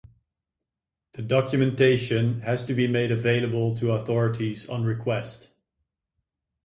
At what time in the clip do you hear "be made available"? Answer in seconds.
2.73-3.77